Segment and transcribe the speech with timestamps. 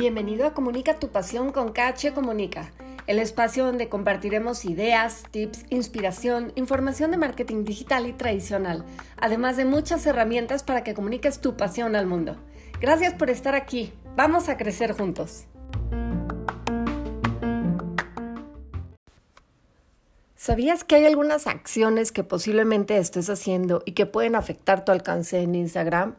[0.00, 2.72] Bienvenido a Comunica tu pasión con KH Comunica,
[3.06, 8.86] el espacio donde compartiremos ideas, tips, inspiración, información de marketing digital y tradicional,
[9.18, 12.38] además de muchas herramientas para que comuniques tu pasión al mundo.
[12.80, 13.92] Gracias por estar aquí.
[14.16, 15.44] Vamos a crecer juntos.
[20.42, 25.42] ¿Sabías que hay algunas acciones que posiblemente estés haciendo y que pueden afectar tu alcance
[25.42, 26.16] en Instagram?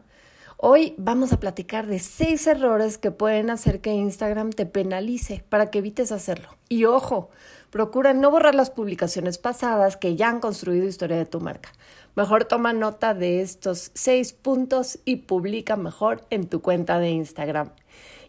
[0.58, 5.72] Hoy vamos a platicar de seis errores que pueden hacer que Instagram te penalice para
[5.72, 6.50] que evites hacerlo.
[6.68, 7.30] Y ojo,
[7.70, 11.72] procura no borrar las publicaciones pasadas que ya han construido historia de tu marca.
[12.14, 17.70] Mejor toma nota de estos seis puntos y publica mejor en tu cuenta de Instagram.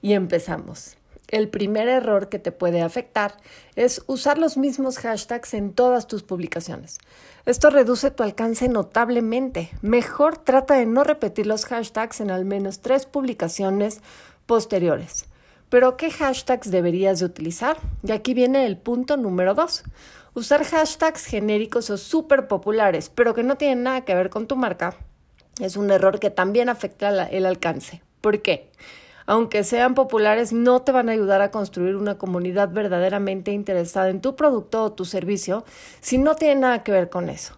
[0.02, 0.98] Y empezamos.
[1.30, 3.38] El primer error que te puede afectar
[3.76, 7.00] es usar los mismos hashtags en todas tus publicaciones.
[7.46, 9.72] Esto reduce tu alcance notablemente.
[9.82, 14.02] Mejor trata de no repetir los hashtags en al menos tres publicaciones
[14.46, 15.26] posteriores.
[15.70, 17.78] Pero, ¿qué hashtags deberías de utilizar?
[18.04, 19.84] Y aquí viene el punto número dos.
[20.36, 24.56] Usar hashtags genéricos o súper populares, pero que no tienen nada que ver con tu
[24.56, 24.96] marca,
[25.60, 28.02] es un error que también afecta el alcance.
[28.22, 28.70] ¿Por qué?
[29.26, 34.22] Aunque sean populares, no te van a ayudar a construir una comunidad verdaderamente interesada en
[34.22, 35.66] tu producto o tu servicio
[36.02, 37.56] si no tiene nada que ver con eso.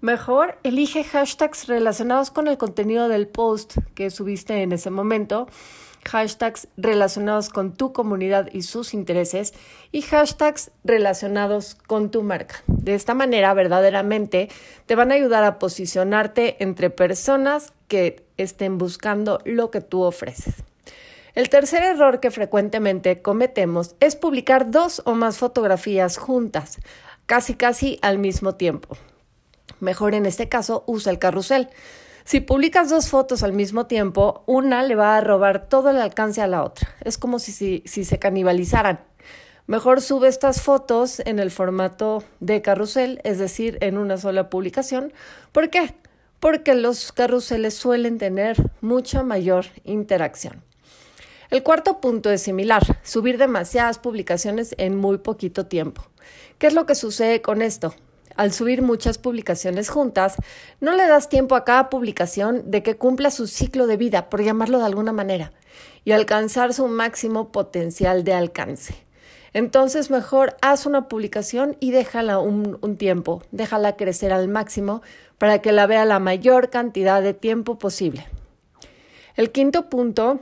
[0.00, 5.46] Mejor elige hashtags relacionados con el contenido del post que subiste en ese momento,
[6.06, 9.52] hashtags relacionados con tu comunidad y sus intereses
[9.92, 12.62] y hashtags relacionados con tu marca.
[12.66, 14.48] De esta manera, verdaderamente,
[14.86, 20.59] te van a ayudar a posicionarte entre personas que estén buscando lo que tú ofreces.
[21.34, 26.78] El tercer error que frecuentemente cometemos es publicar dos o más fotografías juntas,
[27.26, 28.96] casi casi al mismo tiempo.
[29.78, 31.68] Mejor en este caso usa el carrusel.
[32.24, 36.42] Si publicas dos fotos al mismo tiempo, una le va a robar todo el alcance
[36.42, 36.88] a la otra.
[37.02, 39.00] Es como si, si, se canibalizaran.
[39.66, 45.12] Mejor sube estas fotos en el formato de carrusel, es decir, en una sola publicación.
[45.52, 45.94] ¿Por qué?
[46.40, 50.64] Porque los carruseles suelen tener mucha mayor interacción.
[51.50, 56.02] El cuarto punto es similar, subir demasiadas publicaciones en muy poquito tiempo.
[56.58, 57.92] ¿Qué es lo que sucede con esto?
[58.36, 60.36] Al subir muchas publicaciones juntas,
[60.78, 64.44] no le das tiempo a cada publicación de que cumpla su ciclo de vida, por
[64.44, 65.50] llamarlo de alguna manera,
[66.04, 68.94] y alcanzar su máximo potencial de alcance.
[69.52, 75.02] Entonces mejor haz una publicación y déjala un, un, tiempo, déjala crecer al máximo
[75.36, 78.28] para que la vea la mayor cantidad de tiempo posible.
[79.34, 80.38] El quinto punto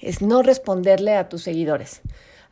[0.00, 2.02] es no responderle a tus seguidores.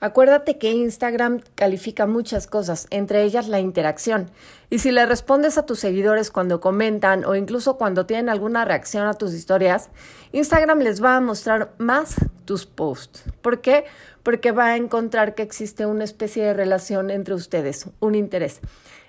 [0.04, 4.30] Acuérdate que Instagram califica muchas cosas, entre ellas la interacción.
[4.68, 9.06] Y si le respondes a tus seguidores cuando comentan o incluso cuando tienen alguna reacción
[9.06, 9.88] a tus historias,
[10.32, 13.24] Instagram les va a mostrar más tus posts.
[13.40, 13.86] ¿Por qué?
[14.22, 18.60] Porque va a encontrar que existe una especie de relación entre ustedes, un interés.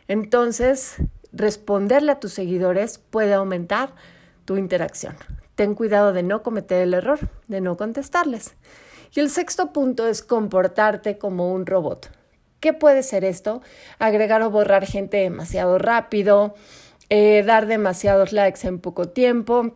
[0.07, 0.95] Entonces,
[1.33, 3.93] responderle a tus seguidores puede aumentar
[4.45, 5.17] tu interacción
[5.55, 8.55] ten cuidado de no cometer el error, de no contestarles.
[9.13, 12.11] Y el sexto punto es comportarte como un robot.
[12.59, 13.61] ¿Qué puede ser esto?
[13.99, 16.55] Agregar o borrar gente demasiado rápido,
[17.09, 19.75] eh, dar demasiados likes en poco tiempo,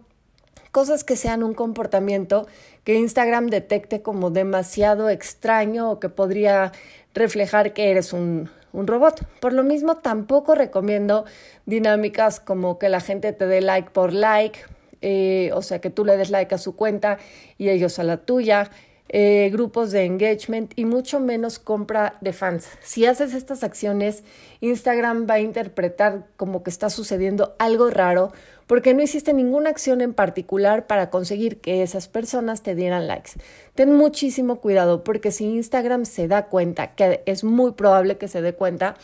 [0.72, 2.48] cosas que sean un comportamiento
[2.84, 6.72] que Instagram detecte como demasiado extraño o que podría
[7.14, 9.26] reflejar que eres un, un robot.
[9.40, 11.26] Por lo mismo, tampoco recomiendo
[11.66, 14.60] dinámicas como que la gente te dé like por like
[15.02, 17.18] eh, o sea, que tú le des like a su cuenta
[17.58, 18.72] y ellos a la tuya,
[19.12, 22.68] eh, grupos de engagement y mucho menos compra de fans.
[22.82, 24.24] Si haces estas acciones,
[24.62, 28.32] Instagram va a interpretar como que está sucediendo algo raro
[28.68, 33.32] porque no hiciste ninguna acción en particular para conseguir que esas personas te dieran likes.
[33.74, 38.44] Ten muchísimo cuidado porque si Instagram se da cuenta, que es muy probable que se
[38.44, 38.96] dé cuenta,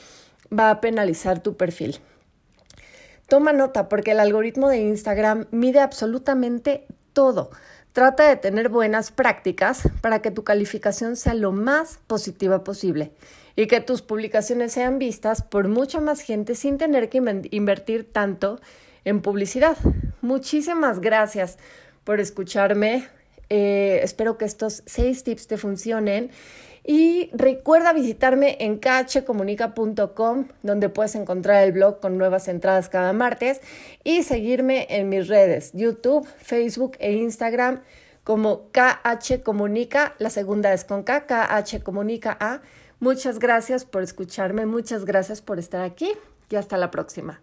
[0.55, 2.00] va a penalizar tu perfil.
[3.27, 7.49] Toma nota porque el algoritmo de Instagram mide absolutamente todo.
[7.93, 13.13] Trata de tener buenas prácticas para que tu calificación sea lo más positiva posible
[13.55, 18.59] y que tus publicaciones sean vistas por mucha más gente sin tener que invertir tanto
[19.05, 19.78] en publicidad.
[20.21, 21.57] Muchísimas gracias
[22.03, 23.07] por escucharme.
[23.49, 26.31] Eh, espero que estos seis tips te funcionen
[26.83, 33.61] y recuerda visitarme en khcomunica.com, donde puedes encontrar el blog con nuevas entradas cada martes,
[34.03, 37.81] y seguirme en mis redes, YouTube, Facebook e Instagram
[38.23, 42.61] como KH Comunica, la segunda es con K, KH Comunica A.
[42.99, 46.11] Muchas gracias por escucharme, muchas gracias por estar aquí
[46.49, 47.41] y hasta la próxima.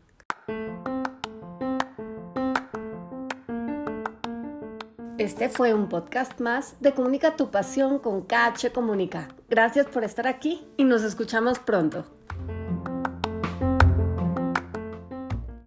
[5.22, 9.28] Este fue un podcast más de Comunica tu pasión con KH Comunica.
[9.48, 12.04] Gracias por estar aquí y nos escuchamos pronto.